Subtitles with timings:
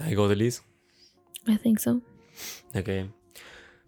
[0.00, 0.62] Ai go the list.
[1.54, 1.90] I think so.
[2.74, 2.80] Okej.
[2.80, 3.02] Okay.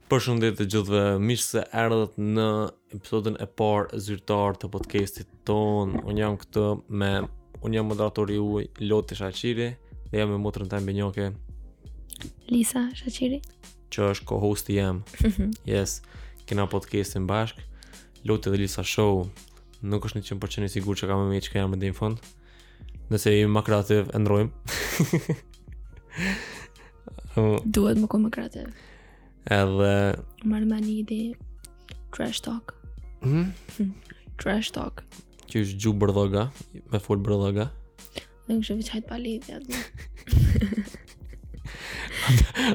[0.06, 2.44] Përshëndet të gjithve mishë se erdhët në
[2.94, 6.66] episodën e parë zyrtar të podcastit tonë Unë jam këtë
[7.00, 7.08] me,
[7.66, 9.66] unë jam moderatori i Loti Shachiri
[10.12, 11.26] Dhe jam e mutërën të mbinjoke
[12.54, 13.40] Lisa Shachiri
[13.90, 15.50] Që është co hosti jam mm -hmm.
[15.74, 15.96] Yes,
[16.46, 17.58] kena podcastin bashk
[18.24, 19.26] Loti dhe Lisa Show
[19.82, 22.16] Nuk është në 100% sigur që ka me me që ka jam e dhe fund
[23.10, 24.50] Nëse i më endrojmë
[27.36, 28.68] Duhet më komë kreativ.
[29.52, 29.92] Edhe...
[30.48, 31.20] Marë me ide,
[32.14, 32.72] trash talk.
[33.22, 33.90] Mm -hmm.
[34.40, 35.02] trash talk.
[35.50, 36.46] Që është gju bërdoga,
[36.92, 37.68] me full bërdoga.
[38.46, 40.94] Dhe në kështë vëqë hajtë pali Në dhe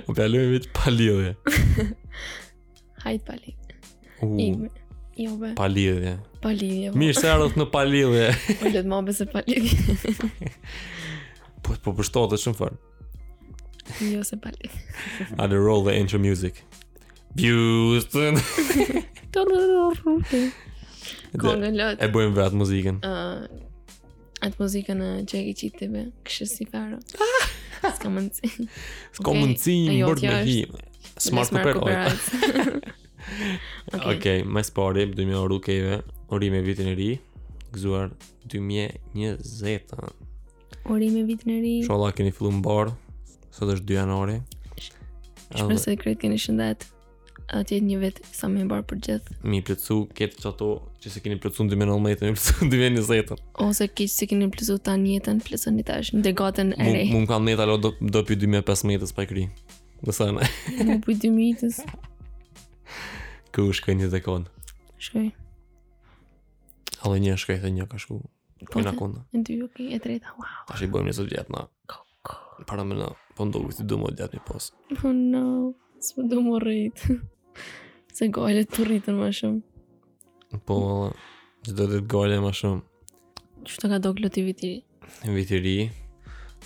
[0.08, 1.32] Më pjallu e vëqë pali i dhe.
[3.06, 3.56] Hajtë pali.
[4.22, 4.70] Uh,
[5.18, 5.54] jo be.
[5.56, 8.28] Pali i Mirë se arët në pali i dhe.
[8.62, 9.14] Më letë mabë
[11.62, 12.68] Po, po, po, po, po, po, po,
[14.00, 14.58] Jo se pali.
[15.38, 16.64] A the roll the intro music.
[17.36, 18.08] Views.
[21.32, 21.36] E
[22.12, 22.98] bëjmë vetë muzikën.
[23.08, 23.62] Ëh.
[24.44, 26.98] Atë muzikën e Jackie Chitty be, kështu si fara.
[27.96, 28.50] S'ka mundsi.
[29.16, 30.76] S'ka mundsi në bord me vim.
[31.24, 32.84] Smart Cooper.
[34.12, 36.02] Okej, më sporti do më uru keve.
[36.36, 37.10] Uri me vitin e ri.
[37.72, 38.12] Gëzuar
[38.52, 40.04] 2020.
[40.92, 41.74] Uri me vitin e ri.
[41.86, 42.92] Inshallah keni filluar mbar.
[43.52, 44.38] Sot është 2 janori.
[44.82, 46.86] Shpresoj të kret keni shëndet.
[47.58, 49.34] Atje një vet sa më bar për gjithë.
[49.52, 50.68] Mi pëlqeu këtë çato
[51.04, 53.36] që se keni pëlqeu ndimi në momentin e pëlqeu ndimi në
[53.66, 57.04] Ose kish se keni pëlqeu tani jetën, pëlqeni tash në degatën e re.
[57.12, 59.44] Mund kam neta do do pi 2015 pa kri.
[60.06, 60.48] Do sa më.
[60.88, 61.82] Do pi 2 minutës.
[63.52, 64.72] Ku është kënjë të kënd?
[65.10, 65.28] Shkoj.
[67.04, 68.22] Alo një shkoj të një ka shku.
[68.72, 69.20] Po na kënd.
[69.36, 70.38] Në dy okë e treta.
[70.40, 70.64] Wow.
[70.72, 71.68] Tash i bëjmë një zgjat na.
[72.70, 73.12] Para më në
[73.42, 74.72] po ndo këti du më djatë një posë.
[75.02, 75.44] Oh no,
[75.98, 77.16] së më du më rritë.
[78.16, 79.62] Se gajle të rritën ma shumë.
[80.68, 81.16] Po, vala,
[81.66, 82.84] që do të të gajle ma shumë.
[83.66, 84.78] Që të ka do këllë të vitiri?
[85.38, 85.76] Vitiri,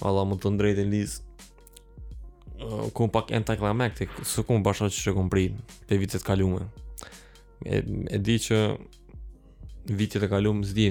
[0.01, 1.21] vala, më të ndrejtë uh, në lisë.
[2.55, 6.27] Uh, kumë pak enta klamek të, së kumë bashkë që që kumë pritë, pe vitet
[6.27, 6.67] kalume.
[7.63, 8.59] E, e di që
[9.95, 10.89] vitet e kalume, zdi,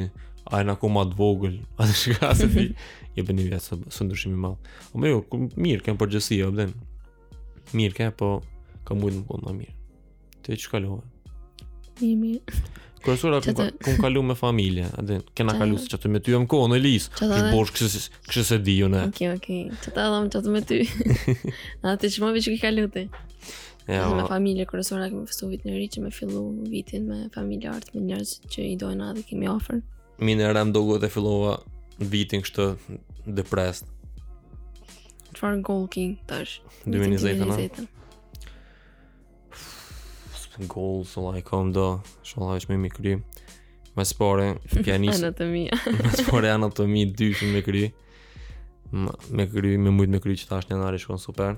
[0.48, 2.68] a e në kumë atë vogël, atë shka se ti,
[3.14, 5.20] i bën një vetë së ndryshim i O më jo,
[5.56, 6.72] mirë kanë përgjësi, o blen.
[7.78, 8.30] Mirë kanë, po
[8.86, 9.74] kam shumë më punë mirë.
[10.44, 11.02] Ti që kalove?
[12.00, 12.62] Mirë, mirë.
[13.04, 16.20] Kërësura, ku ka, ku kalu me familje, adin, kena qatë, kalu se që të me
[16.24, 19.02] ty e më kohë në lisë, që të bosh kështë se di ju në.
[19.12, 19.48] Ok, ok,
[19.84, 20.78] që të adhëm që të me ty,
[21.84, 23.02] atë ti që më vi që ki kalu ti.
[23.92, 26.42] Ja, me familje, kërësura, kemi fëstu vitë në rritë që me fillu
[26.72, 29.82] vitin me familje artë, me njërës që i dojnë adhë kemi ofër.
[30.24, 31.58] Mine rëmë do gëtë e fillova
[32.02, 32.66] vitin kështë
[33.36, 33.86] depresht
[35.34, 36.60] Qëfar goal ki tash?
[36.86, 37.90] 2020 2020
[40.70, 41.84] Goal së laj kom do
[42.38, 43.16] la i shme mi kry
[43.96, 47.88] Me spore pjanis Anatomia Me spore anatomi dy shme mi kry
[49.34, 51.56] Me kry, me mujtë me kry që tash një nari shkon super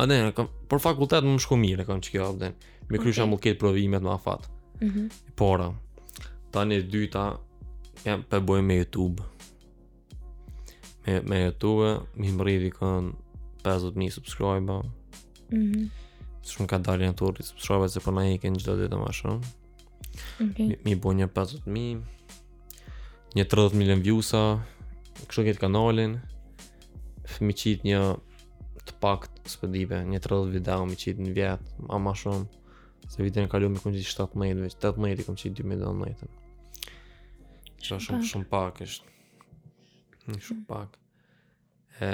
[0.00, 3.12] A den, kom, për fakultet më më shko mirë, e kam që kjo Me kry
[3.16, 3.52] shamull okay.
[3.52, 4.48] ketë provimet më afat
[4.80, 5.08] mm -hmm.
[5.36, 5.68] Por,
[6.54, 7.24] ta një dyta
[8.04, 9.22] ja pa boj me YouTube.
[11.06, 13.12] Me me YouTube mi mridi kon
[13.62, 14.80] 50000 subscriber.
[15.52, 15.62] Mhm.
[15.62, 15.90] Mm
[16.44, 19.38] Shumë ka dalë në turri subscriber se po na ikën çdo ditë më shumë.
[19.40, 20.44] Okej.
[20.44, 20.66] Okay.
[20.66, 22.02] Mi, mi bën një 50000
[23.38, 24.42] një 30 milion viewsa,
[25.28, 26.18] kështu këtë kanalin.
[27.24, 28.00] fëmiçit një
[28.84, 32.44] të pak të spedive, një 30 video mi qitë në vjetë, a ma shumë,
[33.08, 36.43] se vitin e kalu mi kumë qitë 17, veç 18 i kumë qitë 2019.
[37.84, 39.10] Shumë, shumë, shumë pak është.
[40.26, 40.68] shumë mm.
[40.70, 40.94] pak.
[42.00, 42.06] E,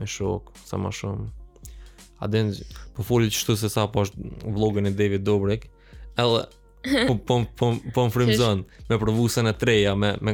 [0.00, 1.28] me shokë, sa ma shumë.
[2.20, 2.26] A
[2.96, 5.68] po folit qështu se sa po është vlogën e David Dobrik,
[6.20, 6.40] edhe
[7.06, 10.32] po po po po frymzon me provusën e treja me me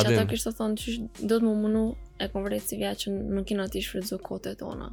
[0.00, 0.92] atë të kishte thonë që
[1.30, 1.82] do të më munu
[2.24, 4.88] e konvret si që nuk kena ti shfrytzu kotet tona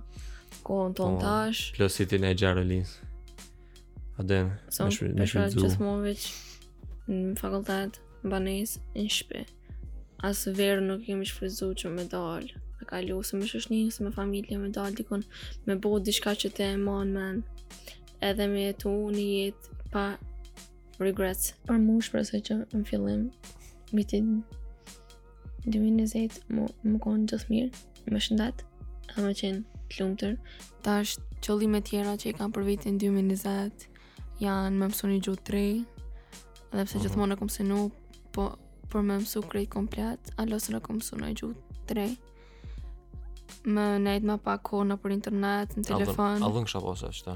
[0.68, 2.90] kohën ton po, tash plositin e xharolis
[4.20, 6.22] atë më shfrytzu më shfrytzu çes moveç
[7.08, 7.92] në fakultet
[8.32, 9.42] banes në shpe
[10.28, 12.44] as verë nuk kemi shfryzuar që me dal
[12.78, 15.22] me kalu se më shosh se me familje me dal dikon
[15.68, 17.42] me bëu diçka që të e mban mend
[18.30, 20.06] edhe me tu një jetë pa
[21.00, 23.28] regrets për mu shpresa që në fillim
[23.94, 24.22] viti
[25.68, 28.64] 2020 më, më konë gjithë mirë më shëndat
[29.14, 30.38] dhe më qenë të lumëtër
[30.86, 33.88] ta është qëllime tjera që i kam për vitin 2020
[34.42, 37.06] janë më mësu një gjutë tre edhe pse mhm.
[37.06, 37.92] gjithmonë mm -hmm.
[38.32, 38.48] po
[38.92, 42.08] për më mësu krejt komplet alo se në kom sinu gjutë tre
[43.68, 47.36] më nejtë më pak kona për internet në telefon a dhe kësha posa që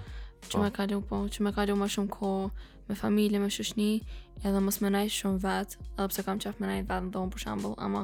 [0.50, 0.76] Që me po.
[0.78, 2.30] kalu, po, që me kalu ma shumë ko
[2.90, 3.90] me familje, me shushni,
[4.42, 7.34] edhe mos me najtë shumë vetë, edhe pse kam qaf me najtë vetë në domë,
[7.36, 8.02] për shambull, ama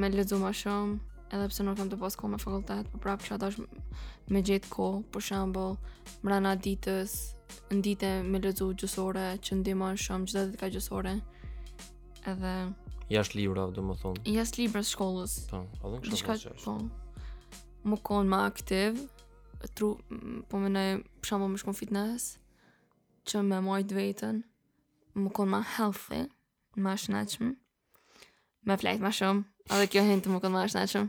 [0.00, 0.98] Me ledzu ma shumë,
[1.36, 4.72] edhe pse nuk kam të pas ko me fakultet, po prapë kësha tash me gjithë
[4.72, 5.76] ko, për shambull,
[6.26, 7.14] mrena ditës,
[7.76, 11.14] në ditë me ledzu gjusore, që ndimon shumë, që dhe ka dhe
[12.32, 12.56] edhe...
[13.06, 14.22] Jasht libra, dhe më thonë.
[14.34, 15.34] Jasht libra së shkollës.
[15.52, 18.96] Po, adhën kështë Dishka, po Po, më konë më aktiv,
[19.78, 19.92] tru,
[20.50, 20.82] po më ne
[21.22, 22.26] përshamë më shkon fitness,
[23.30, 24.40] që me majtë vetën,
[25.22, 26.24] më konë më healthy,
[26.82, 27.52] më shnaqëm,
[28.66, 31.06] me flejtë më shumë, dhe kjo hintë më konë më shnaqëm,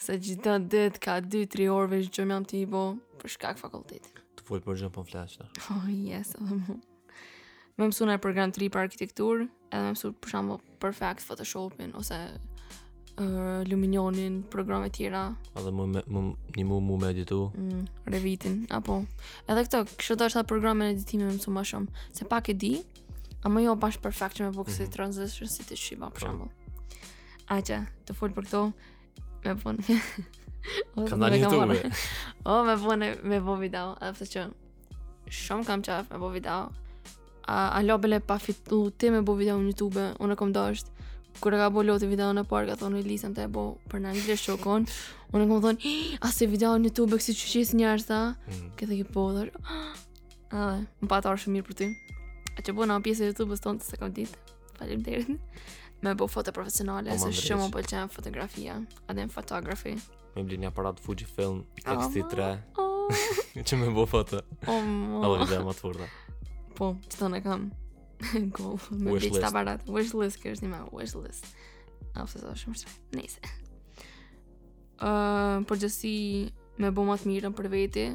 [0.00, 2.86] se gjithë të ditë ka 2-3 orëve që jam të i bo,
[3.20, 4.24] për shkak fakultetit.
[4.40, 6.80] Të fulë për gjënë po flejtë, Oh, yes, adhe më
[7.80, 9.42] më mësu në program të ri për arkitektur,
[9.72, 15.22] edhe më mësu për shambo për fakt Photoshopin, ose uh, Luminionin, programe tjera.
[15.56, 16.22] Edhe më, më, më
[16.58, 17.38] një mu mu me editu.
[17.56, 18.98] Mm, revitin, apo.
[19.46, 22.52] Edhe këto, kështë do është ta programe në editimi më mësu më shumë, se pak
[22.52, 22.74] e di,
[23.40, 24.98] a më jo bashkë për fakt që me bukësit mm -hmm.
[24.98, 26.50] transition si të shiva, për shambo.
[27.48, 28.62] A që, të full për këto,
[29.48, 29.80] me pun.
[31.08, 31.90] Kanal YouTube.
[32.44, 32.98] o, me pun,
[33.30, 34.46] me pun video, edhe përse që,
[35.30, 36.68] shumë kam qaf me pun video,
[37.50, 40.86] a, a labele pa fitu ti me bo video në YouTube, unë e kom dasht,
[41.42, 43.64] kur e ka bo loti video në parë, ka thonë i lisën të e bo
[43.90, 44.86] për në anglisht që okon,
[45.34, 48.20] unë e kom thonë, a ah, se video në YouTube, kësi që qësë njërë ta,
[48.78, 49.00] këtë mm.
[49.00, 49.48] ki po dhe,
[50.54, 50.70] a
[51.02, 51.90] më pa të arë shumë mirë për ty,
[52.54, 55.42] a që bo në pjesë e YouTube së tonë të se kam ditë, falim derin,
[56.06, 58.78] me bo foto profesionale, se shumë më pëllqen fotografia,
[59.10, 59.96] adem fotografi.
[60.36, 62.50] Me blin një aparat Fujifilm, X-T3,
[63.66, 64.44] që me bo foto.
[64.70, 64.78] Oh,
[65.24, 66.06] Allo, video më të furda.
[66.80, 67.66] Po, që të në kam
[68.56, 69.82] Goal Wish list tabarat.
[69.92, 71.50] Wish list Kërës një me Wish list
[72.16, 73.52] A, fëtë të shumë shumë shumë Nese
[75.04, 76.14] uh, Por gjësi
[76.80, 78.06] Me bo matë Për veti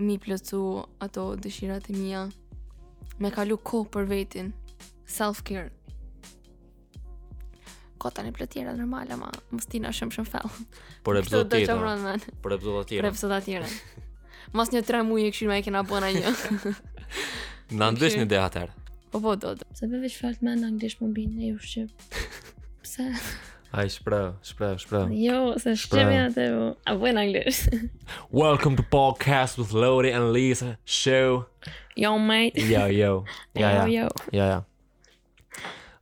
[0.00, 0.62] Mi plëcu
[1.04, 2.22] Ato dëshirat e mija
[3.20, 4.52] Me kalu ko për vetin
[5.04, 5.68] Self care
[8.00, 10.48] Ko tani një tjera, Normala ma Më stina shumë shumë fel
[11.04, 13.72] Por e pëzot të tjera Por e pëzot të tjera Por të tjera
[14.56, 16.32] Mas një tre muje këshirë me e kena bëna një
[17.72, 18.72] Në anglisht një dhe atër
[19.12, 21.52] Po po do të Se për që fjallë të me në anglisht më bini në
[21.52, 22.06] ju shqip
[22.84, 23.04] Pse?
[23.76, 27.72] A i shprev, shprev, shprev Jo, se shqemi atë apo A bu në anglisht
[28.42, 31.42] Welcome to podcast with Lodi and Lisa Show
[31.96, 33.12] Yo mate Yo yo
[33.60, 34.08] Ja ja Yo yo
[34.38, 34.58] Ja ja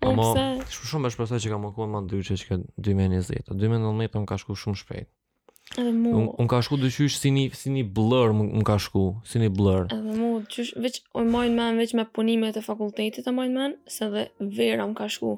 [0.03, 0.45] Po pse?
[0.75, 2.59] Shku shumë bashkë përsa që ka më kuat më ndyrë që që
[2.91, 5.16] 2020 2019 më ka shku shumë shpejt
[5.75, 6.17] Edhe mua.
[6.17, 9.49] Un, un ka shku dëshysh si një si ni blur, un ka shku si një
[9.55, 9.89] blur.
[9.93, 13.75] Edhe më dyqysh veç u mojn men veç me punimet e fakultetit të mojn men,
[13.95, 15.33] se dhe vera un ka shku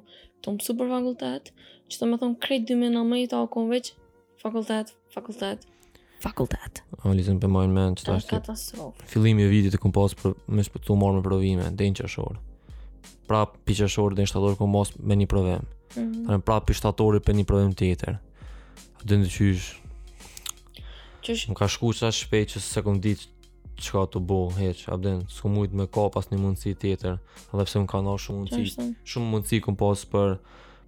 [0.45, 1.49] tom super fakultet,
[1.89, 3.91] që të më thon krejt 2019 apo kon veç
[4.45, 5.65] fakultet, fakultet.
[6.21, 6.85] Fakultet.
[7.07, 8.91] O lizën për mojn men të është?
[9.11, 12.37] Fillimi i vitit të kompas për me shpëtu marr me provime, den qeshor.
[13.31, 15.67] Prap pi qeshor den shtator kompas me një provim.
[15.97, 16.47] Mm -hmm.
[16.47, 18.19] Prap pi shtatorit për një provim tjetër.
[19.07, 19.17] Dhe
[21.23, 21.49] Qysh?
[21.51, 23.27] Nuk ka shku qa shpej që se këm ditë
[23.85, 27.19] që ka të bo, heq, abden, s'ku mujt me ka pas një mundësi tjetër,
[27.55, 30.33] edhe pse më ka nga shumë mundësi, shumë mundësi këm pas për,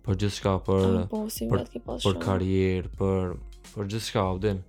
[0.07, 1.65] për gjithë shka, për, posi, për,
[2.07, 3.35] për karjerë, për,
[3.75, 4.63] për gjithë shka, abden,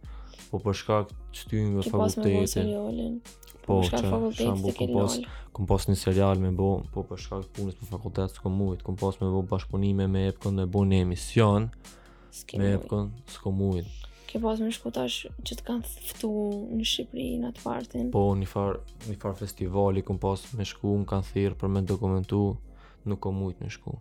[0.51, 0.99] po për shka
[1.39, 5.17] që ty me fakultetin, po, po për shka fakultetin, shambu, këm pas,
[5.73, 9.01] pas një serial me bo, po për shka këtë punës për fakultet, s'ku mujt, këm
[9.01, 11.71] pas me bo bashkëpunime me epkën dhe bo një emision,
[12.61, 13.97] me epkën, s'ko mujt
[14.31, 16.29] ke pas më shku tash që të kanë ftu
[16.79, 18.11] në Shqipëri në atë partin.
[18.15, 18.77] Po, një far,
[19.09, 22.39] një far festivali ku pas më shku, më kanë thirë për me dokumentu,
[23.07, 23.97] nuk kom ujtë më shku.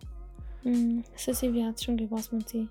[0.63, 2.61] Mm, se si vjetë, shumë ke pas më ti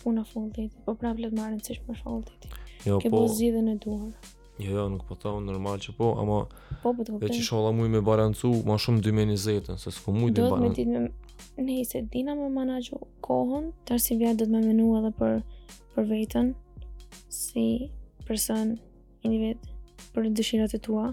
[0.00, 2.48] puna fundit, po prapë letë marën cish për fundit.
[2.88, 4.14] Jo, ke po, pas zhidhe në duar.
[4.58, 6.44] Jo, jo, nuk po thon normal që po, ama
[6.82, 7.20] Po, po të kuptoj.
[7.26, 10.84] Veç inshallah muj me barancu, më shumë 2020, se s'ku muj të balancu.
[10.86, 15.10] Do të më nëse dina më manaxho kohën, tërsi vjen do të më menu edhe
[15.18, 15.34] për
[15.96, 16.52] për veten
[17.34, 17.64] si
[18.28, 18.76] person
[19.26, 19.58] individ
[20.14, 21.08] për dëshirat e tua.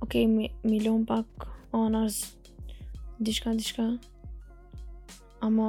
[0.00, 1.28] Okej, okay, mi, mi pak
[1.76, 2.20] anas
[3.20, 3.90] diçka diçka.
[5.44, 5.68] Ama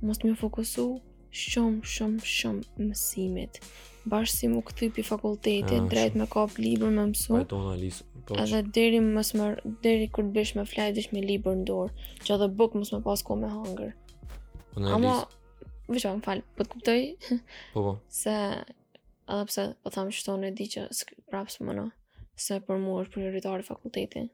[0.00, 0.88] mos më fokusu
[1.30, 3.60] shumë shumë shumë mësimit
[4.08, 7.42] bashkë si mu këthy fakultetit, ah, drejt me kap libur me mësu.
[8.28, 8.34] Po.
[8.42, 9.44] edhe deri mos më
[9.84, 11.94] deri kur të bësh me flajt dish me libër në dorë,
[12.28, 13.90] që edhe buk mos më pas me hunger.
[14.74, 15.12] Po, Ama
[15.88, 17.00] vëshëm fal, po të kuptoj.
[17.74, 17.92] Po po.
[18.20, 18.34] Se
[19.32, 20.82] edhe pse po thamë që tonë di që
[21.32, 21.86] prapë më në
[22.44, 24.26] se për mua është prioritari fakulteti.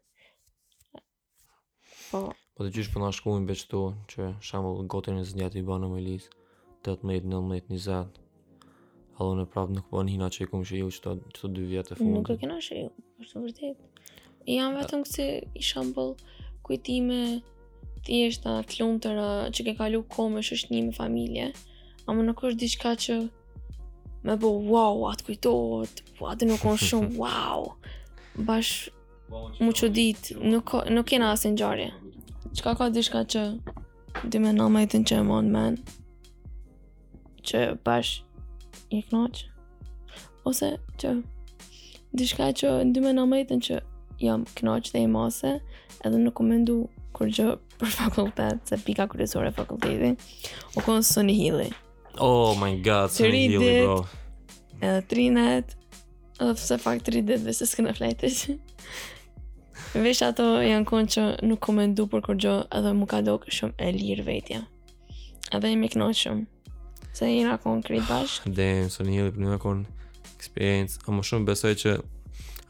[2.11, 2.35] Po.
[2.55, 5.87] Po të gjysh po na shkruajnë beç këtu që shembull gotën e zgjat i bën
[5.87, 6.27] në Melis
[6.91, 8.23] 18 19 20.
[9.15, 11.93] Hallo në prap nuk bën po hina që i kum shiju qëto, qëto dy vjetë
[11.95, 12.15] e fundit.
[12.17, 12.87] Nuk e kena shiju,
[13.23, 14.01] është vërtet.
[14.51, 16.11] jam vetëm kësi, këse i shambull
[16.67, 17.21] kujtime
[18.09, 21.47] thjeshta, klumëtëra, që ke kalu kome, është një me familje.
[22.11, 23.21] Ama nuk është diçka që
[24.27, 27.69] me bë wow, atë kujtot, po atë nuk onë shumë, wow.
[28.51, 28.89] Bash
[29.63, 31.89] mu që dit, nuk, nuk kena asë ngjarje.
[32.59, 33.45] Çka ka diçka që
[34.27, 35.79] dimë na më të në që e men,
[37.47, 38.17] që Bash
[38.91, 39.43] i knoq
[40.49, 41.11] ose që
[42.19, 43.79] diska që ndy me në mejten që
[44.23, 45.55] jam knoq dhe i
[46.07, 46.77] edhe nuk me ndu
[47.17, 50.13] kur gjë për fakultet se pika kërësore fakulteti
[50.79, 51.69] o konë së një hili
[52.27, 53.97] oh my god së një bro
[54.83, 55.81] edhe tri edhe
[56.59, 58.59] fëse fakt tri det dhe se s'këna flajte që
[59.95, 63.91] Vesh ato janë konë që nuk komendu për kur edhe më ka dokë shumë e
[63.95, 64.65] lirë vetja.
[65.55, 66.43] Edhe i me knoqë shumë.
[67.15, 69.85] Se një nga konë kërit bashk Dhe në së një një nga konë
[70.35, 71.93] Experience A më shumë besoj që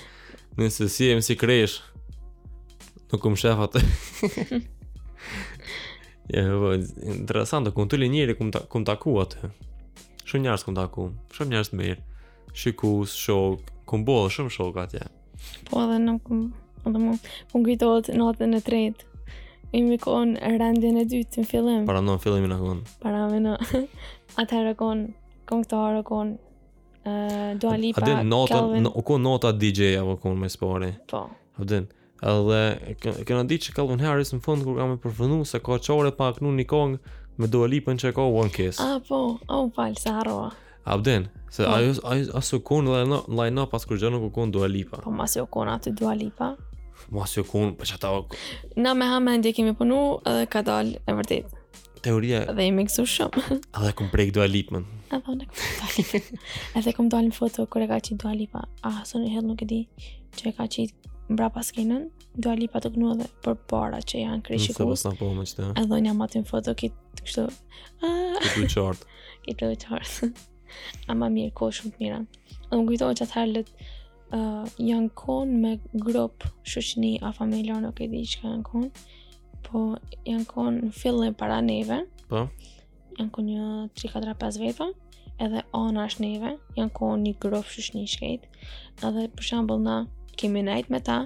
[0.58, 4.66] Nëse të të të të të
[6.28, 9.50] interesante, ku në tëli njëri ku më taku atë.
[10.28, 12.00] Shumë njërës ku më taku, shumë njërës mirë.
[12.54, 15.02] Shikus, shok, ku më bollë, shumë shok atje.
[15.68, 16.48] Po edhe nuk më,
[16.82, 17.14] po, edhe më,
[17.52, 19.04] ku më natën e tretë.
[19.76, 21.82] I mi konë rendin e dytë në fillim.
[21.88, 22.58] Para në fillim në
[23.02, 23.54] Para më në.
[24.40, 25.06] Atëherë rakon
[25.48, 26.36] konë këtarë konë,
[27.08, 28.18] Uh, Dua Lipa, Kelvin.
[28.18, 28.58] A din, nota,
[28.98, 30.90] u o nota DJ-ja vë kunë me spore.
[31.08, 31.20] Po.
[31.56, 31.64] A
[32.18, 32.78] Edhe
[33.24, 36.32] kena ditë që Calvin Harris në fund kur kam e përfundu se ka qore pa
[36.32, 36.94] aknu një kong
[37.38, 38.80] me Dua Lipën që ka One Kiss.
[38.82, 40.48] A po, a u falë, se harroa.
[40.88, 41.92] Abden, se ai ju
[42.40, 44.98] asë u konë në line up asë kur gjënë ku konë Dua Lipa.
[45.04, 46.50] Po mas jo konë atë Dua Lipa.
[47.14, 48.10] Mas jo konë, për po që ta...
[48.82, 51.52] Na me hame ndje kemi punu edhe ka dalë e vërtit.
[52.02, 52.40] Teoria...
[52.50, 53.44] Dhe i miksu shumë.
[53.78, 54.88] Edhe kum prejkë Dua Lipën.
[55.12, 56.26] Po, edhe
[56.74, 57.30] unë kum dalë.
[57.30, 58.64] kum në foto kër e ka qitë Dua Lipa.
[58.82, 59.14] A, ah,
[59.50, 59.84] nuk e di
[60.38, 62.08] Çe ka qitë mbra pas kinën,
[62.38, 64.78] Dua Lipa të gënuë dhe për para që janë kërishikus.
[64.78, 65.66] Nuk po, në po më qëte.
[65.82, 67.44] Edhe një amatin foto kit të kështu...
[68.06, 68.38] Ah.
[68.44, 69.16] Ki të qartë.
[69.44, 70.28] Ki të qartë.
[71.12, 72.20] Ama mirë, ko shumë të mira.
[72.68, 73.88] Edhe kujtoj që atëherë lëtë
[74.38, 75.74] uh, janë kon me
[76.06, 78.90] grupë shushni a familjarë, nuk e di që janë konë.
[79.66, 79.82] Po
[80.30, 82.04] janë kon në fillën para neve.
[82.30, 82.46] Po?
[83.18, 84.92] Janë kon një 3-4-5 vetë
[85.44, 88.46] edhe ona është neve, janë ko një grof shushni shkejt,
[89.06, 89.98] edhe për shambull na
[90.38, 91.18] kemi nejt me ta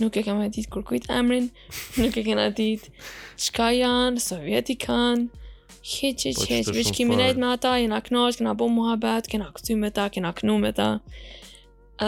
[0.00, 1.46] Nuk e kemi dit kur kujt emrin
[1.98, 2.90] Nuk e po, kemi ditë
[3.46, 5.28] Qka janë, sovjeti kanë
[5.90, 9.48] Hi qi qi qi kemi nejt me ata, jena knasht, kena bo muha bet Kena
[9.56, 10.90] këty me ta, kena knu me ta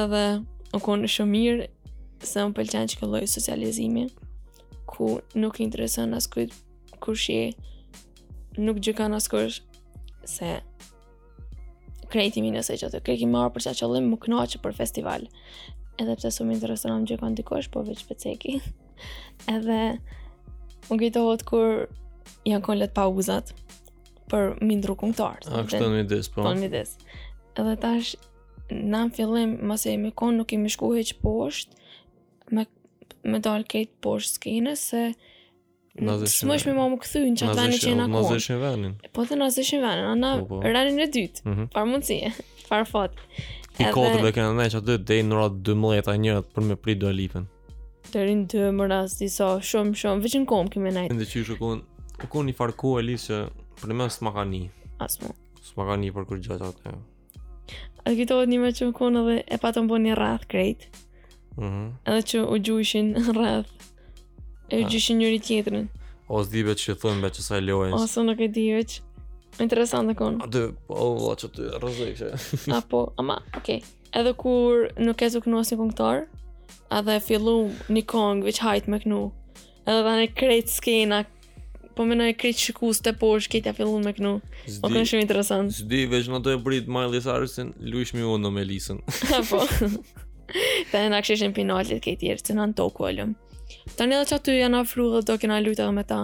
[0.02, 0.42] Edhe
[0.75, 1.70] u konë shumë mirë
[2.22, 4.08] Se më pëlqen që këlloj socializimi
[4.92, 6.52] Ku nuk interesën në kujt,
[7.02, 7.54] Kur shi
[8.62, 9.62] Nuk gjyka në skujt
[10.28, 10.58] Se
[12.12, 15.22] Krejtimi nëse që të krejtimi marë për që a qëllim më knaqë për festival
[15.99, 18.58] edhe pse s'u interesova më gjithkon dikush, po veç peceki.
[19.54, 19.78] edhe
[20.90, 21.87] u gjetohet kur
[22.49, 23.52] janë kon pa pauzat
[24.32, 25.42] për mi ndru kumëtar.
[25.50, 26.44] A, kështë të një disë, po.
[26.49, 27.11] Të një disë.
[27.61, 28.14] Edhe tash,
[28.72, 31.76] na në fillim, mëse e mi konë, nuk i më shku heqë poshtë,
[32.56, 32.64] me,
[33.28, 35.08] me dalë kejtë poshtë skene, se
[35.92, 38.37] Së më është mi ma më këthy në qatë venin që jena kohë.
[38.40, 38.92] Në venin.
[39.12, 40.62] Po të në zëshin venin, anë po, po.
[40.64, 41.42] e dytë,
[41.75, 42.00] Par mhm.
[42.00, 43.11] -hmm.
[43.76, 46.99] Ti kodër dhe kënë nëneq aty dhe i nëra 12 a njërët për me prit
[47.00, 47.47] Dua Lipën
[48.12, 51.57] Të rinë të mërë asë disa, shumë shumë, veç në komë kemi nëjtë Ndë qyshë,
[51.57, 51.71] ku
[52.35, 53.38] ku një farku e li që
[53.81, 54.61] për në mësë të maka një
[55.07, 55.33] Asë mu
[55.64, 59.23] Së maka një për kërë gjatë atë A të kitohet një me që më kënë
[59.31, 60.85] dhe e patëm bo po një rrath krejt
[61.57, 61.88] mm -hmm.
[62.09, 63.73] Edhe që u gjushin rrath
[64.75, 64.93] E u ah.
[64.93, 65.88] gjushin njëri tjetërin
[66.29, 69.12] Ose dibe që thëmbe që sa lojnës Ose nuk e dibe që
[69.61, 70.40] Interesant e kon.
[70.42, 72.28] A dhe, po, o, vla, që të rëzëj, që.
[72.73, 73.82] a, po, ama, okej.
[73.82, 73.99] Okay.
[74.21, 76.23] Edhe kur nuk e zuknu asë një kongëtar,
[77.00, 77.54] edhe fillu
[77.92, 79.21] një kongë, veç hajtë me knu,
[79.87, 81.23] edhe dhe në krejtë skena,
[81.97, 84.35] po me në krejtë shikus të poshë, këtë ja fillu me knu.
[84.66, 85.76] Zdi, o po kënë shumë interesant.
[85.80, 89.00] Zdi, veç në dojë britë Miley Sarsin, lujsh mi unë me lisën.
[89.37, 89.64] a, po.
[90.92, 93.28] Dhe në akshishin pinallit këtë jërë, që në në
[93.99, 96.18] Tanë edhe që aty janë afru dhe do kina lujtë edhe me ta.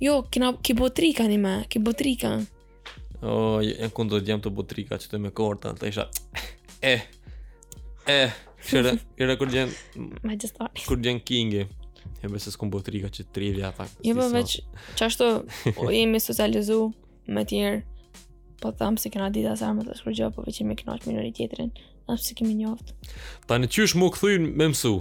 [0.00, 2.36] Jo, ki botrika një me, ki botrika
[3.20, 6.06] O, oh, e në këndo djemë të botrika që të me korta Të isha,
[6.80, 7.02] e, eh,
[8.06, 8.18] eh, e,
[8.70, 11.66] shërë, kërë kërë gjenë Majestari Kërë gjenë kingi
[12.24, 14.56] E besë së botrika që të tridhja pa Jo, për po, veç,
[14.96, 15.28] që ashtu,
[15.68, 16.80] o po, imi socializu
[17.36, 17.82] me tjerë
[18.62, 21.74] Po të thamë se kena dita sa më të shkërgjohë Po veqimi kena është minoritetrin
[22.08, 23.16] Në se kemi njoftë
[23.52, 24.96] Ta në qysh më këthujnë me mësu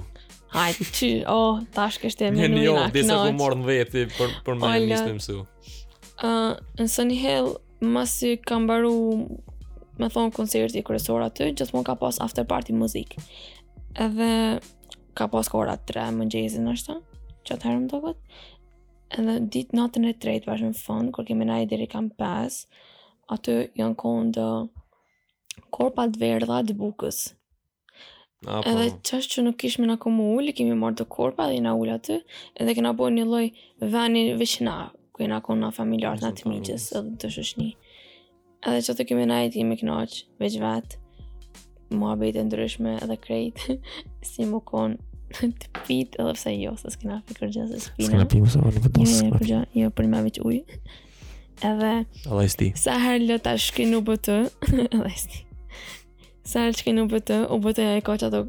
[0.51, 3.67] Ai ty, oh, tash kështë e minu jo, i nga Një disa ku morë në
[3.67, 5.35] veti për, për me në të mësu.
[6.25, 7.51] Uh, në Sunny Hill,
[7.93, 8.93] masi kam baru,
[10.01, 13.21] me thonë, koncerti kërësor aty, gjithmonë ka pas after party muzikë.
[14.07, 14.31] Edhe
[15.19, 16.97] ka pas kora 3 më gjezin është,
[17.45, 18.15] që atë herë më
[19.19, 22.57] Edhe ditë natën e tretë bashkë në fund, kur kemi nëjë diri kam pas,
[23.33, 24.33] atë janë kohën
[25.73, 27.23] korpa të verdha të bukës.
[28.47, 28.69] Apo.
[28.71, 31.73] Edhe qashtë që nuk kishme në komu ullë, kemi marrë të korpa dhe i na
[31.75, 32.21] ullë aty,
[32.55, 33.47] edhe kena bojë një loj
[33.91, 34.75] veni vëqina,
[35.11, 37.67] ku i na konë në familjarë në atë miqës, edhe të shushni.
[38.63, 41.01] Edhe që të kemi në ajti me knoqë, veç vetë,
[41.99, 43.59] mua bejtë ndryshme edhe krejt,
[44.31, 44.95] si mu konë
[45.59, 48.07] të pitë, edhe pse jo, se s'kena fi kërgjën se s'pina.
[48.13, 49.81] S'kena pi mëse vërë në vëtë, s'kena pi.
[49.83, 50.79] Jo, për një me veç ujë.
[51.69, 51.89] Edhe...
[52.31, 52.71] Allah isti.
[52.79, 54.35] Sa herë lëta shkinu për të,
[54.95, 55.17] allah
[56.43, 58.41] Sa e qkin u bëtë, u bëtë e ka që ato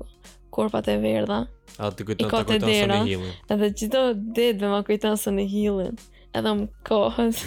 [0.55, 1.39] korpat e verda
[1.79, 4.03] A të kujton, të kujton së në hilin Edhe qito
[4.39, 5.99] dit me ma kujton së në hilin
[6.39, 7.45] Edhe më kohës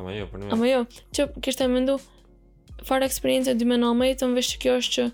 [0.00, 0.80] Ama jo, për një Ama jo,
[1.16, 1.98] që kështë e mëndu
[2.88, 5.10] Farë eksperiencë e dy me në amë e të më vështë kjo është që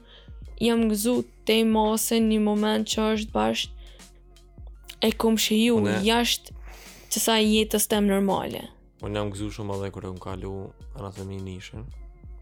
[0.66, 1.16] Jam gëzu
[1.48, 1.64] të i
[2.30, 3.72] një moment që është bashkë
[5.04, 5.98] E kom shë ju, Une...
[6.06, 6.54] jashtë
[7.12, 8.62] që sa jetës të më nërmale
[9.04, 10.54] Unë jam gëzu shumë edhe kërë e më kalu
[10.96, 11.84] Anatomi në ishen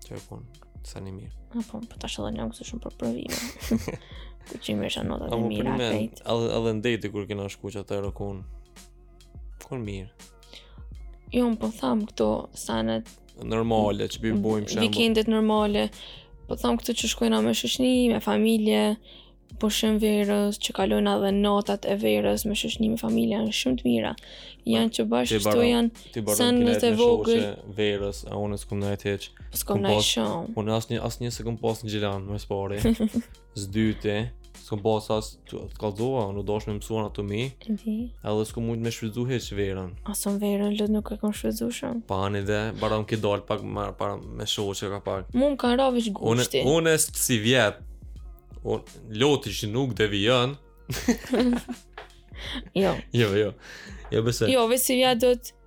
[0.05, 2.67] Që e punë Sa një mirë A ah, po, për po të ashtë dhe njëmë
[2.69, 3.79] shumë për provime.
[4.51, 7.11] Të që i mirë shanë notat e mirë a kajtë A më edhe në dejti
[7.15, 8.43] kur kena shku që atë e rëkun
[9.65, 10.11] Kënë mirë
[11.37, 12.29] Jo, më po thamë këto
[12.67, 13.13] sanet
[13.55, 15.87] Nërmale, që bëjmë shemë Vikendit nërmale
[16.51, 18.85] Po thamë këto që shkujna me shushni, me familje
[19.61, 23.87] po shumë verës, që kalojnë edhe notat e verës, me shush me familja, shumë të
[23.89, 24.15] mira.
[24.69, 26.05] Janë që bashkë shtu janë,
[26.37, 27.43] sen në të vogër.
[27.77, 29.35] Verës, a unë s'kom në e të eqë.
[29.63, 30.55] S'kom në e shumë.
[30.59, 32.81] Unë as as një se kom pas në gjilan, me s'pari.
[33.55, 34.17] S'dyte,
[34.65, 37.45] s'kom pas as të kaldoa, në dosh me mësuan ato mi.
[37.69, 37.95] Ndi.
[37.95, 37.99] Mhm.
[38.27, 39.95] Edhe s'kom mujt me shvizu heqë verën.
[40.11, 42.07] Aso verën, lët nuk e kom shvizu shumë.
[42.11, 45.31] Pa anë i dhe, bara unë dalë pak me shoqë, ka pak.
[45.37, 46.65] Mun ka ravish gushti.
[46.67, 47.75] Unë, unë
[48.65, 50.55] un loti që nuk devi jan.
[52.85, 52.95] jo.
[53.15, 53.51] Jo, jo.
[54.13, 54.51] Jo besoj.
[54.53, 55.61] Jo, vetëm do të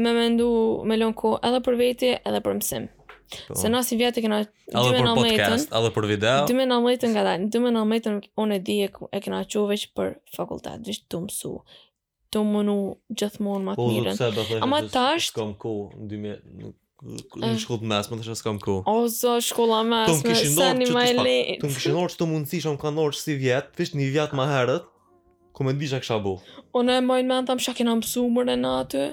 [0.00, 0.48] më me mendu
[0.88, 2.90] me lon ko edhe për veti edhe për mësim.
[3.48, 3.56] Po.
[3.56, 4.42] Se na si vjetë kena
[4.74, 8.90] 2019 Edhe për podcast, edhe për video 2019 nga da, 2019 unë e di e,
[9.16, 11.54] e kena qoveq për fakultet Vishë të mësu
[12.34, 12.74] Të mënu
[13.22, 17.24] gjithmonë më të po, mirën Po, të thekë Ama tash Shkom ku, në 2000 në
[17.34, 17.56] një eh.
[17.58, 18.76] shkollë të mesme, thashë s'kam ku.
[18.88, 20.36] O zo, shkolla mesme,
[20.82, 21.34] një më le.
[21.62, 24.06] Të më kishin orë që të mundësisha më kanë orë që si vjetë, fisht një
[24.16, 24.86] vjetë ma herët,
[25.56, 26.36] ku me ndisha kësha bu.
[26.72, 29.04] O në e mojnë me në thamë shakin amë sumër e në aty.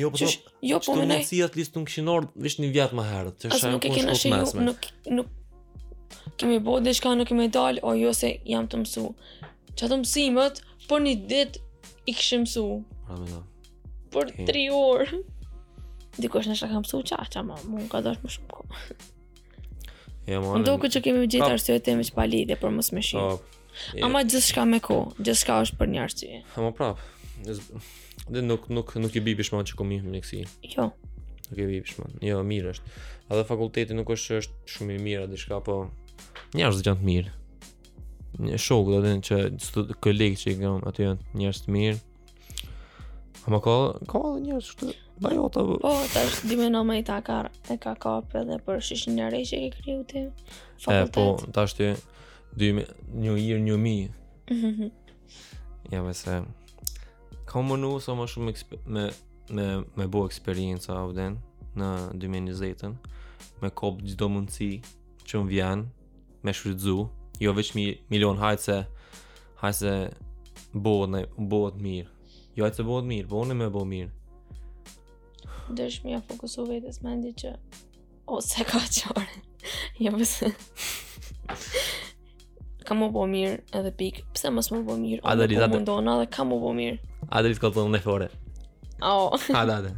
[0.00, 2.72] Jo, po jo, po që të mundësi atë listë të më kishin orë, fisht një
[2.78, 3.48] vjetë ma herët.
[3.52, 4.32] Asë nuk e kena shi,
[4.64, 9.10] nuk, nuk, kemi bo dhe shka nuk kemi dalë, o jo se jam të mësu.
[9.76, 11.60] Që të mësimët, po dit
[12.08, 12.66] i mësu.
[14.14, 15.24] Pra, orë.
[16.20, 18.80] Dikush nështë kam pësu qaqa, ma, mu ka dosh më shumë kohë.
[20.24, 23.24] Ja, më që kemi gjithë arsye të temi që pa lidhe, për mos me shimë.
[23.28, 24.06] Oh, po, yeah.
[24.06, 26.38] Ama gjithë shka me ku, gjithë shka është për një arsye.
[26.62, 27.02] Ama prap,
[27.44, 30.22] dhe nuk, nuk, nuk i bibi shman që komi më
[30.72, 30.86] Jo.
[31.50, 32.96] Nuk i bibi shman, jo, mirë është.
[33.28, 35.76] A dhe fakulteti nuk është është shumë i mirë, adi shka, po
[36.56, 37.36] njërës dhe të mirë.
[38.48, 42.02] Një shokë dhe dhe që kolegë që i gëmë, aty janë njërës të mirë.
[43.44, 43.76] Ama ka,
[44.08, 44.88] ka njërës shtë...
[44.88, 45.00] Të...
[45.22, 45.62] Na jo të...
[45.82, 49.28] Po, të është dime në me i takar e ka kapë edhe për shishë një
[49.30, 50.22] rejë që ke kriju ti
[50.82, 50.88] fakultet.
[50.90, 52.86] E, po, të është të dime
[53.22, 53.96] një irë një mi.
[54.50, 54.88] Mhm.
[55.92, 56.40] ja, me se...
[57.46, 58.54] Ka më nuhë sa më shumë
[58.96, 59.04] me,
[59.54, 59.66] me,
[60.00, 61.30] me bo eksperiencë a
[61.74, 61.90] në
[62.22, 62.92] 2020
[63.62, 64.70] me kopë gjithdo mundësi
[65.28, 65.80] që më vjen
[66.46, 66.96] me shrydzu
[67.42, 68.76] jo veç mi, milion hajtë se
[69.58, 69.94] hajtë se
[70.86, 72.08] bohët mirë
[72.58, 74.12] jo hajtë se bohët mirë, bohën po e me bohë mirë
[75.78, 77.52] Dëshmi ja fokusu vetës me ndi që
[78.34, 79.34] O, se ka qërën
[80.04, 80.52] Ja jo, përse
[82.88, 86.16] Ka më po mirë edhe pikë Pse mës më po mirë O, më po mundona
[86.22, 88.30] dhe ka më po mirë Adëris ka të në nefore
[89.04, 89.46] O, oh.
[89.58, 89.90] adë,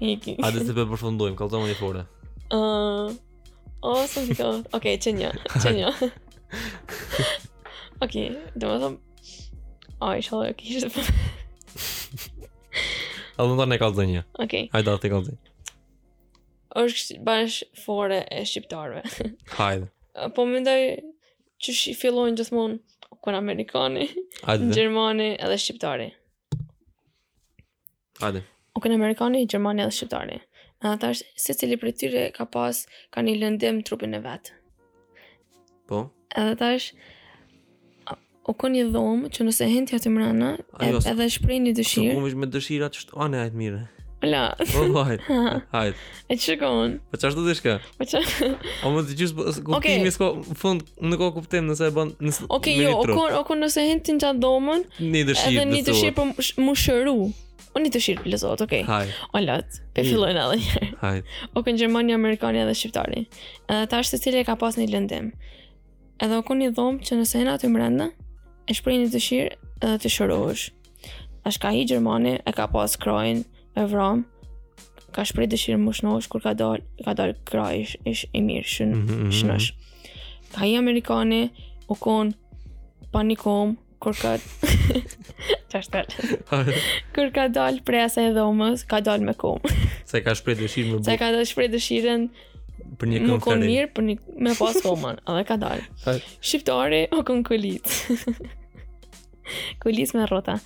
[0.00, 2.04] hiki Adë se për përfundojmë, ka të në fore
[2.54, 2.62] O,
[3.10, 5.32] oh, së më të Oke, që një,
[5.64, 5.94] që një
[8.04, 11.08] Oke, dhe më thëmë O, oh, i shalë, oke, i
[13.34, 14.20] A mund të ne kallëzoj një.
[14.38, 14.44] Okej.
[14.46, 14.66] Okay.
[14.74, 15.34] Hajde atë kallëzoj.
[16.84, 19.30] Është bash fore e shqiptarëve.
[19.58, 19.88] Hajde.
[20.36, 20.78] Po mendoj
[21.64, 22.78] që shi fillojnë gjithmonë
[23.24, 24.06] kur amerikani,
[24.46, 24.70] Hajde.
[24.76, 26.08] gjermani edhe shqiptari.
[28.22, 28.44] Hajde.
[28.78, 30.38] U amerikani, gjermani edhe shqiptari.
[30.84, 34.54] Në ata është se cili për tyre ka pas ka një lëndim trupin e vetë.
[35.90, 36.06] Po?
[36.38, 37.06] Edhe ta është
[38.44, 40.50] o ka një dhomë që nëse hënti atë mrana
[40.84, 42.14] e edhe shprehni dëshirë.
[42.16, 43.82] Po mësh me dëshira ç'është anë ajt mirë.
[44.24, 44.42] Ala.
[44.72, 45.18] Po vaj.
[45.74, 46.00] Hajt.
[46.32, 46.98] E çikon.
[47.12, 47.74] Po çfarë do të shkë?
[47.98, 48.48] Po çfarë?
[48.88, 50.30] O mos di çështë ku kimi sco
[50.60, 52.34] fund në kokë kuptem nëse e bën në.
[52.56, 54.84] Okej, jo, o kon o kon nëse hënti në çan dhomën.
[55.00, 55.54] Në dëshirë.
[55.54, 57.16] Edhe një dëshirë për mu shëru.
[57.74, 58.84] O në dëshirë për zot, okay.
[58.86, 59.16] Hajt.
[59.40, 59.56] Ala.
[59.96, 60.88] pe fillojnë edhe dhe.
[61.00, 61.32] Hajt.
[61.58, 63.24] O kon Gjermani amerikani edhe shqiptari.
[63.68, 65.32] Edhe tash secili ka pasni lëndim.
[66.22, 68.12] Edhe u kuni dhomë që nëse hëna ti mrenda,
[68.70, 70.62] e shprinit të shirë edhe të shërosh.
[71.46, 73.42] A shka hi Gjermani e ka pas krajnë
[73.76, 74.24] e vramë,
[75.14, 78.66] ka shprit të shirë më shnosh, kur ka dalë dal kraj ish, ish i mirë,
[78.76, 79.18] shën, mm -hmm.
[79.20, 79.30] Mhm.
[79.38, 79.68] shnosh.
[80.54, 81.42] Ka hi Amerikani
[81.88, 82.32] u konë
[83.12, 84.38] panikom, kur ka...
[87.14, 89.66] Kër ka dalë prej asaj dhomës, ka dalë me komë.
[90.06, 91.04] Se ka shprej dëshirën më bukë.
[91.10, 92.22] Se ka shprej dëshirën
[93.00, 93.34] për një konferim.
[93.34, 94.16] Më konë mirë për një...
[94.46, 95.78] me pas komën, edhe ka dal.
[96.42, 97.96] Shqiptari o konë këllit.
[99.82, 100.58] këllit me rota.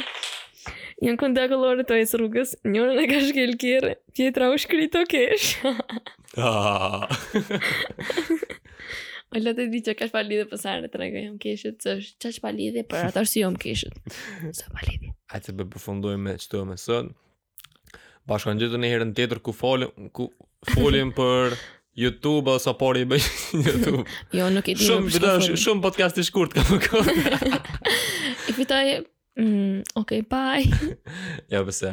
[0.98, 5.50] Janë kënda kolore të esë rrugës, njërën e ka shkel kjerë, pjetra u shkrito kesh.
[9.28, 12.16] O lë e di që ka shpa lidhe pësare të rego jam keshët, që është
[12.24, 13.94] që shpa lidhe për atë arsi jam keshët.
[14.56, 15.10] Së pa lidhe.
[15.28, 17.06] A të be përfundojmë me qëto me sot.
[18.30, 20.24] Bashkan gjithë të njëherën tjetër ku folim, ku
[20.72, 21.44] folim për
[22.00, 23.20] YouTube ose pori bëj
[23.68, 24.04] YouTube.
[24.40, 24.80] jo, nuk e di.
[24.88, 26.78] Shumë shumë podcast i shkurt ka më
[28.48, 28.86] I fitoj
[29.42, 30.66] Mm, okay, bye.
[31.52, 31.92] ja, bëse.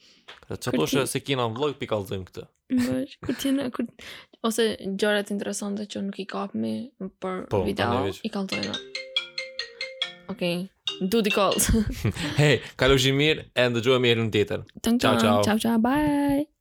[0.49, 2.47] Që të shë se kina vlog, pi ka këtë.
[2.81, 3.85] Bash, kur ti na kur
[4.45, 4.65] ose
[4.97, 6.73] gjërat interesante që nuk i kapmi
[7.21, 8.73] për po, video, i kaltojna.
[10.25, 10.31] Okej.
[10.33, 10.65] Okay.
[10.99, 11.67] Do the calls.
[12.39, 14.65] hey, kalojë mirë and dëgjojmë herën tjetër.
[14.85, 15.41] Ciao ciao.
[15.43, 16.54] Ciao ciao, bye.